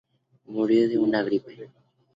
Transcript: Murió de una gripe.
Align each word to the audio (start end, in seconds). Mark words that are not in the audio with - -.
Murió 0.45 0.89
de 0.89 0.97
una 0.97 1.21
gripe. 1.21 1.69